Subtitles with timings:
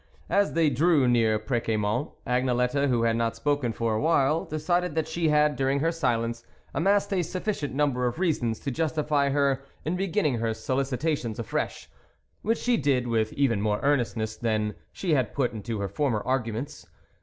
[0.31, 4.95] As they drew near Pr6ciamont, Agne lette, who had not spoken for a while, decided
[4.95, 6.43] that she had, during her silence,
[6.73, 11.87] amassed a sufficient number of reasons to justify her in beginning her solicitations afresh,
[12.41, 16.87] which she did with even more earnestness than she had put into her former arguments.